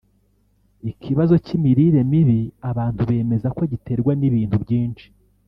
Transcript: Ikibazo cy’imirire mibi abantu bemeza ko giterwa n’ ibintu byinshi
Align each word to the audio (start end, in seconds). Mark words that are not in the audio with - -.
Ikibazo 0.91 1.35
cy’imirire 1.45 2.01
mibi 2.11 2.39
abantu 2.69 3.01
bemeza 3.09 3.47
ko 3.57 3.61
giterwa 3.71 4.11
n’ 4.19 4.21
ibintu 4.29 4.57
byinshi 4.63 5.05